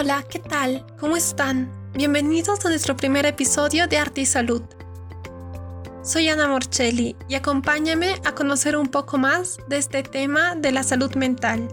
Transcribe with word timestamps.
Hola, 0.00 0.24
¿qué 0.30 0.38
tal? 0.38 0.86
¿Cómo 1.00 1.16
están? 1.16 1.68
Bienvenidos 1.92 2.64
a 2.64 2.68
nuestro 2.68 2.96
primer 2.96 3.26
episodio 3.26 3.88
de 3.88 3.98
Arte 3.98 4.20
y 4.20 4.26
Salud. 4.26 4.62
Soy 6.04 6.28
Ana 6.28 6.46
Morcelli 6.46 7.16
y 7.28 7.34
acompáñame 7.34 8.14
a 8.24 8.32
conocer 8.32 8.76
un 8.76 8.86
poco 8.86 9.18
más 9.18 9.58
de 9.66 9.78
este 9.78 10.04
tema 10.04 10.54
de 10.54 10.70
la 10.70 10.84
salud 10.84 11.12
mental. 11.16 11.68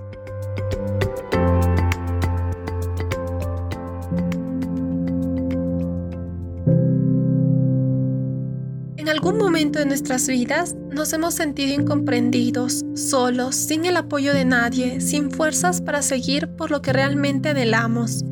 Algún 9.16 9.38
momento 9.38 9.80
de 9.80 9.86
nuestras 9.86 10.28
vidas 10.28 10.76
nos 10.92 11.14
hemos 11.14 11.36
sentido 11.36 11.74
incomprendidos, 11.74 12.84
solos, 12.96 13.56
sin 13.56 13.86
el 13.86 13.96
apoyo 13.96 14.34
de 14.34 14.44
nadie, 14.44 15.00
sin 15.00 15.32
fuerzas 15.32 15.80
para 15.80 16.02
seguir 16.02 16.50
por 16.50 16.70
lo 16.70 16.82
que 16.82 16.92
realmente 16.92 17.48
anhelamos. 17.48 18.26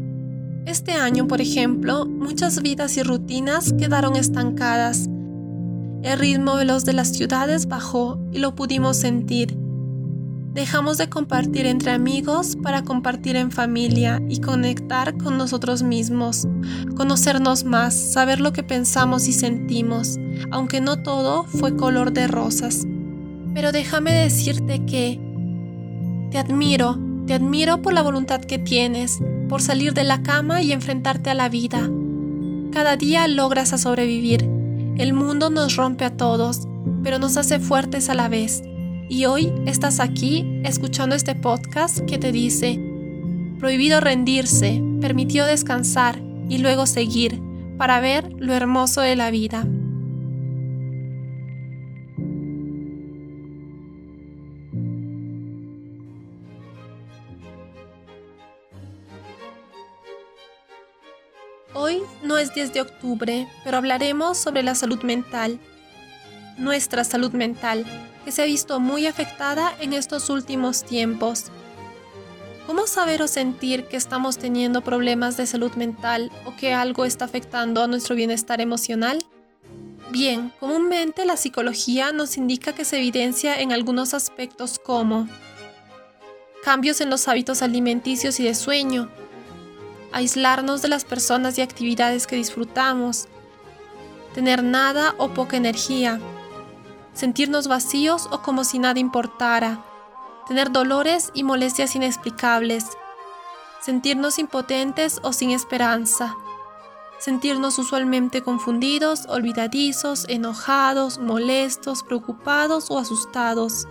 Este 0.65 0.91
año, 0.91 1.25
por 1.25 1.39
ejemplo, 1.39 2.05
muchas 2.05 2.61
vidas 2.61 2.97
y 2.97 3.03
rutinas 3.03 3.71
quedaron 3.71 4.17
estancadas. 4.17 5.07
El 6.03 6.19
ritmo 6.19 6.55
veloz 6.55 6.83
de 6.83 6.91
las 6.91 7.13
ciudades 7.13 7.67
bajó 7.67 8.19
y 8.33 8.39
lo 8.39 8.53
pudimos 8.53 8.97
sentir. 8.97 9.57
Dejamos 10.53 10.99
de 10.99 11.09
compartir 11.09 11.65
entre 11.65 11.91
amigos 11.91 12.55
para 12.61 12.83
compartir 12.83 13.35
en 13.35 13.49
familia 13.49 14.21
y 14.29 14.39
conectar 14.39 15.17
con 15.17 15.35
nosotros 15.35 15.81
mismos, 15.81 16.47
conocernos 16.95 17.63
más, 17.63 17.95
saber 17.95 18.39
lo 18.39 18.53
que 18.53 18.61
pensamos 18.61 19.27
y 19.27 19.33
sentimos, 19.33 20.19
aunque 20.51 20.79
no 20.79 21.01
todo 21.01 21.45
fue 21.45 21.75
color 21.75 22.13
de 22.13 22.27
rosas. 22.27 22.85
Pero 23.55 23.71
déjame 23.71 24.13
decirte 24.13 24.85
que 24.85 25.19
te 26.29 26.37
admiro, 26.37 26.99
te 27.25 27.33
admiro 27.33 27.81
por 27.81 27.93
la 27.93 28.03
voluntad 28.03 28.41
que 28.41 28.59
tienes, 28.59 29.23
por 29.49 29.59
salir 29.59 29.95
de 29.95 30.03
la 30.03 30.21
cama 30.21 30.61
y 30.61 30.71
enfrentarte 30.71 31.31
a 31.31 31.35
la 31.35 31.49
vida. 31.49 31.89
Cada 32.71 32.95
día 32.95 33.27
logras 33.27 33.73
a 33.73 33.79
sobrevivir. 33.79 34.47
El 34.97 35.13
mundo 35.13 35.49
nos 35.49 35.77
rompe 35.77 36.05
a 36.05 36.15
todos, 36.15 36.67
pero 37.01 37.17
nos 37.17 37.37
hace 37.37 37.59
fuertes 37.59 38.09
a 38.09 38.13
la 38.13 38.29
vez 38.29 38.61
y 39.13 39.27
hoy 39.27 39.53
estás 39.67 39.99
aquí 39.99 40.59
escuchando 40.63 41.15
este 41.15 41.35
podcast 41.35 41.99
que 42.07 42.17
te 42.17 42.31
dice, 42.31 42.79
prohibido 43.59 43.99
rendirse, 43.99 44.81
permitió 45.01 45.45
descansar 45.45 46.19
y 46.49 46.57
luego 46.57 46.87
seguir 46.87 47.39
para 47.77 47.99
ver 47.99 48.27
lo 48.39 48.53
hermoso 48.53 49.01
de 49.01 49.15
la 49.15 49.29
vida. 49.29 49.67
Hoy 61.75 62.01
no 62.23 62.39
es 62.39 62.51
10 62.55 62.73
de 62.73 62.81
octubre, 62.81 63.47
pero 63.63 63.77
hablaremos 63.77 64.39
sobre 64.39 64.63
la 64.63 64.73
salud 64.73 65.03
mental, 65.03 65.59
nuestra 66.57 67.03
salud 67.03 67.31
mental, 67.33 67.85
que 68.23 68.31
se 68.31 68.41
ha 68.41 68.45
visto 68.45 68.79
muy 68.79 69.07
afectada 69.07 69.73
en 69.79 69.93
estos 69.93 70.29
últimos 70.29 70.83
tiempos. 70.83 71.45
¿Cómo 72.65 72.87
saber 72.87 73.21
o 73.21 73.27
sentir 73.27 73.85
que 73.85 73.97
estamos 73.97 74.37
teniendo 74.37 74.81
problemas 74.81 75.35
de 75.35 75.45
salud 75.45 75.73
mental 75.73 76.31
o 76.45 76.55
que 76.55 76.73
algo 76.73 77.03
está 77.03 77.25
afectando 77.25 77.83
a 77.83 77.87
nuestro 77.87 78.15
bienestar 78.15 78.61
emocional? 78.61 79.19
Bien, 80.11 80.53
comúnmente 80.59 81.25
la 81.25 81.37
psicología 81.37 82.11
nos 82.11 82.37
indica 82.37 82.73
que 82.73 82.85
se 82.85 82.97
evidencia 82.97 83.59
en 83.59 83.71
algunos 83.73 84.13
aspectos 84.13 84.79
como 84.79 85.27
cambios 86.63 87.01
en 87.01 87.09
los 87.09 87.27
hábitos 87.27 87.61
alimenticios 87.61 88.39
y 88.39 88.43
de 88.43 88.55
sueño, 88.55 89.09
aislarnos 90.13 90.81
de 90.81 90.87
las 90.87 91.03
personas 91.03 91.57
y 91.57 91.61
actividades 91.61 92.27
que 92.27 92.37
disfrutamos, 92.37 93.27
tener 94.33 94.63
nada 94.63 95.15
o 95.17 95.29
poca 95.33 95.57
energía, 95.57 96.21
sentirnos 97.13 97.67
vacíos 97.67 98.27
o 98.31 98.41
como 98.41 98.63
si 98.63 98.79
nada 98.79 98.99
importara, 98.99 99.83
tener 100.47 100.71
dolores 100.71 101.31
y 101.33 101.43
molestias 101.43 101.95
inexplicables, 101.95 102.85
sentirnos 103.81 104.39
impotentes 104.39 105.19
o 105.23 105.33
sin 105.33 105.51
esperanza, 105.51 106.35
sentirnos 107.19 107.79
usualmente 107.79 108.41
confundidos, 108.41 109.25
olvidadizos, 109.27 110.25
enojados, 110.27 111.19
molestos, 111.19 112.03
preocupados 112.03 112.91
o 112.91 112.97
asustados, 112.99 113.87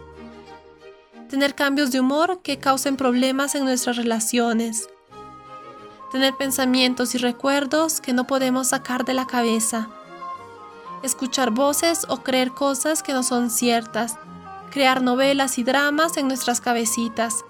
tener 1.29 1.55
cambios 1.55 1.93
de 1.93 2.01
humor 2.01 2.41
que 2.43 2.59
causen 2.59 2.97
problemas 2.97 3.55
en 3.55 3.65
nuestras 3.65 3.97
relaciones, 3.97 4.89
tener 6.11 6.35
pensamientos 6.37 7.15
y 7.15 7.19
recuerdos 7.19 8.03
que 8.03 8.13
no 8.13 8.27
podemos 8.27 8.69
sacar 8.69 9.07
de 9.07 9.15
la 9.15 9.27
cabeza, 9.27 9.89
escuchar 11.03 11.51
voces 11.51 12.07
o 12.09 12.23
creer 12.23 12.53
cosas 12.53 13.03
que 13.03 13.13
no 13.13 13.23
son 13.23 13.51
ciertas, 13.51 14.17
crear 14.71 15.03
novelas 15.03 15.59
y 15.59 15.65
dramas 15.65 16.17
en 16.17 16.29
nuestras 16.29 16.61
cabecitas, 16.61 17.45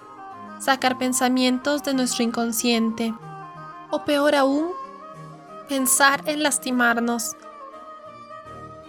sacar 0.59 0.99
pensamientos 0.99 1.83
de 1.83 1.95
nuestro 1.95 2.25
inconsciente, 2.25 3.15
o 3.91 4.05
peor 4.05 4.35
aún, 4.35 4.71
pensar 5.69 6.23
en 6.27 6.43
lastimarnos. 6.43 7.37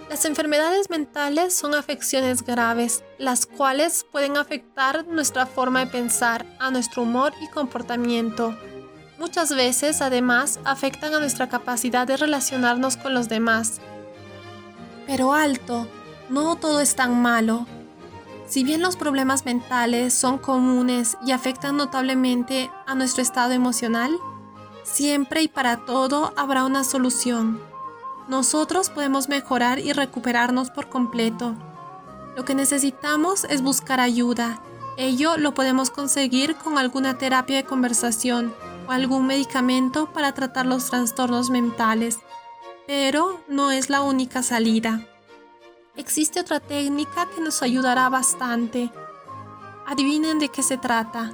Las 0.09 0.25
enfermedades 0.25 0.90
mentales 0.90 1.56
son 1.56 1.73
afecciones 1.73 2.44
graves, 2.44 3.03
las 3.18 3.46
cuales 3.46 4.06
pueden 4.12 4.38
afectar 4.38 5.07
nuestra 5.07 5.46
forma 5.46 5.79
de 5.79 5.88
pensar, 5.88 6.46
a 6.59 6.69
nuestro 6.72 7.03
humor 7.03 7.34
y 7.41 7.47
comportamiento. 7.47 8.56
Muchas 9.18 9.56
veces, 9.56 10.02
además, 10.02 10.59
afectan 10.66 11.16
a 11.16 11.19
nuestra 11.19 11.50
capacidad 11.50 12.06
de 12.06 12.18
relacionarnos 12.18 12.97
con 12.97 13.13
los 13.13 13.29
demás, 13.29 13.79
pero 15.08 15.34
alto, 15.34 15.88
no 16.30 16.56
todo 16.56 16.80
es 16.80 16.96
tan 16.96 17.22
malo. 17.22 17.66
Si 18.47 18.64
bien 18.64 18.81
los 18.81 18.96
problemas 18.96 19.46
mentales 19.46 20.14
son 20.14 20.38
comunes 20.38 21.18
y 21.25 21.31
afectan 21.31 21.78
notablemente 21.78 22.69
a 22.86 22.96
nuestro 22.96 23.22
estado 23.22 23.53
emocional, 23.53 24.12
siempre 24.84 25.41
y 25.41 25.47
para 25.47 25.86
todo 25.86 26.34
habrá 26.36 26.66
una 26.66 26.84
solución. 26.84 27.59
Nosotros 28.28 28.90
podemos 28.90 29.28
mejorar 29.28 29.80
y 29.80 29.91
recuperarnos 29.91 30.69
por 30.69 30.88
completo. 30.88 31.56
Lo 32.35 32.46
que 32.46 32.56
necesitamos 32.56 33.44
es 33.46 33.62
buscar 33.62 34.00
ayuda. 34.00 34.62
Ello 34.97 35.38
lo 35.38 35.53
podemos 35.53 35.90
conseguir 35.90 36.56
con 36.56 36.78
alguna 36.78 37.18
terapia 37.18 37.58
de 37.58 37.64
conversación 37.64 38.53
o 38.88 38.91
algún 38.91 39.28
medicamento 39.28 40.12
para 40.14 40.34
tratar 40.34 40.66
los 40.66 40.90
trastornos 40.90 41.50
mentales 41.50 42.20
pero 42.95 43.43
no 43.47 43.71
es 43.71 43.89
la 43.89 44.01
única 44.01 44.43
salida. 44.43 45.01
Existe 45.95 46.39
otra 46.39 46.59
técnica 46.59 47.27
que 47.33 47.41
nos 47.41 47.63
ayudará 47.63 48.07
bastante. 48.07 48.91
Adivinen 49.87 50.37
de 50.37 50.49
qué 50.49 50.61
se 50.61 50.77
trata. 50.77 51.33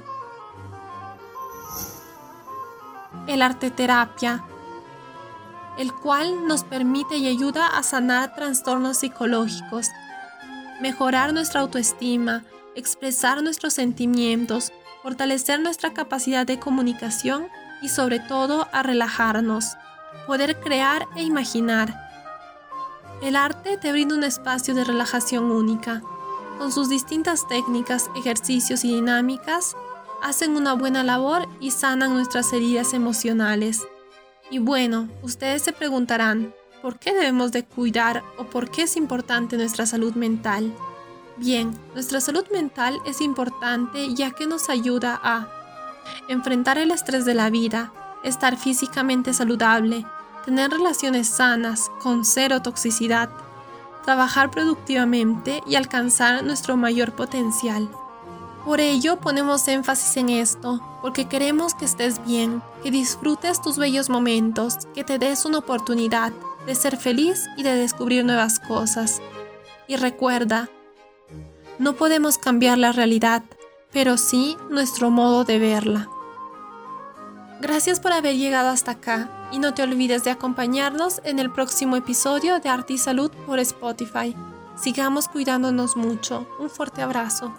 El 3.26 3.42
arte 3.42 3.70
terapia, 3.70 4.42
el 5.76 5.92
cual 5.92 6.46
nos 6.46 6.64
permite 6.64 7.18
y 7.18 7.28
ayuda 7.28 7.66
a 7.66 7.82
sanar 7.82 8.34
trastornos 8.34 8.96
psicológicos, 8.96 9.88
mejorar 10.80 11.34
nuestra 11.34 11.60
autoestima, 11.60 12.42
expresar 12.74 13.42
nuestros 13.42 13.74
sentimientos, 13.74 14.72
fortalecer 15.02 15.60
nuestra 15.60 15.92
capacidad 15.92 16.46
de 16.46 16.58
comunicación 16.58 17.48
y 17.82 17.90
sobre 17.90 18.18
todo 18.18 18.66
a 18.72 18.82
relajarnos 18.82 19.76
poder 20.26 20.60
crear 20.60 21.08
e 21.16 21.22
imaginar. 21.22 21.94
El 23.22 23.36
arte 23.36 23.76
te 23.76 23.92
brinda 23.92 24.14
un 24.14 24.24
espacio 24.24 24.74
de 24.74 24.84
relajación 24.84 25.50
única. 25.50 26.02
Con 26.58 26.72
sus 26.72 26.88
distintas 26.88 27.46
técnicas, 27.48 28.10
ejercicios 28.16 28.84
y 28.84 28.94
dinámicas, 28.94 29.76
hacen 30.22 30.56
una 30.56 30.74
buena 30.74 31.02
labor 31.02 31.48
y 31.60 31.70
sanan 31.70 32.14
nuestras 32.14 32.52
heridas 32.52 32.94
emocionales. 32.94 33.86
Y 34.50 34.58
bueno, 34.58 35.08
ustedes 35.22 35.62
se 35.62 35.72
preguntarán, 35.72 36.54
¿por 36.82 36.98
qué 36.98 37.12
debemos 37.12 37.52
de 37.52 37.64
cuidar 37.64 38.22
o 38.38 38.44
por 38.44 38.70
qué 38.70 38.82
es 38.82 38.96
importante 38.96 39.56
nuestra 39.56 39.86
salud 39.86 40.14
mental? 40.14 40.74
Bien, 41.36 41.78
nuestra 41.94 42.20
salud 42.20 42.44
mental 42.52 42.98
es 43.06 43.20
importante 43.20 44.14
ya 44.14 44.30
que 44.30 44.46
nos 44.46 44.68
ayuda 44.68 45.18
a 45.22 45.48
enfrentar 46.28 46.78
el 46.78 46.90
estrés 46.90 47.24
de 47.24 47.34
la 47.34 47.50
vida, 47.50 47.92
estar 48.24 48.56
físicamente 48.56 49.32
saludable, 49.32 50.06
tener 50.44 50.70
relaciones 50.70 51.28
sanas 51.28 51.90
con 52.02 52.24
cero 52.24 52.62
toxicidad, 52.62 53.30
trabajar 54.04 54.50
productivamente 54.50 55.62
y 55.66 55.76
alcanzar 55.76 56.44
nuestro 56.44 56.76
mayor 56.76 57.12
potencial. 57.12 57.88
Por 58.64 58.80
ello 58.80 59.18
ponemos 59.20 59.66
énfasis 59.68 60.16
en 60.18 60.28
esto, 60.28 60.80
porque 61.00 61.28
queremos 61.28 61.74
que 61.74 61.86
estés 61.86 62.22
bien, 62.24 62.62
que 62.82 62.90
disfrutes 62.90 63.62
tus 63.62 63.78
bellos 63.78 64.10
momentos, 64.10 64.76
que 64.94 65.02
te 65.02 65.18
des 65.18 65.44
una 65.44 65.58
oportunidad 65.58 66.32
de 66.66 66.74
ser 66.74 66.96
feliz 66.98 67.46
y 67.56 67.62
de 67.62 67.74
descubrir 67.74 68.24
nuevas 68.24 68.60
cosas. 68.60 69.22
Y 69.88 69.96
recuerda, 69.96 70.68
no 71.78 71.94
podemos 71.94 72.36
cambiar 72.36 72.76
la 72.76 72.92
realidad, 72.92 73.42
pero 73.92 74.18
sí 74.18 74.56
nuestro 74.68 75.10
modo 75.10 75.44
de 75.44 75.58
verla. 75.58 76.08
Gracias 77.60 78.00
por 78.00 78.12
haber 78.12 78.36
llegado 78.36 78.70
hasta 78.70 78.92
acá 78.92 79.28
y 79.52 79.58
no 79.58 79.74
te 79.74 79.82
olvides 79.82 80.24
de 80.24 80.30
acompañarnos 80.30 81.20
en 81.24 81.38
el 81.38 81.52
próximo 81.52 81.96
episodio 81.96 82.58
de 82.58 82.70
Arte 82.70 82.94
y 82.94 82.98
Salud 82.98 83.30
por 83.46 83.58
Spotify. 83.58 84.34
Sigamos 84.76 85.28
cuidándonos 85.28 85.94
mucho. 85.94 86.48
Un 86.58 86.70
fuerte 86.70 87.02
abrazo. 87.02 87.52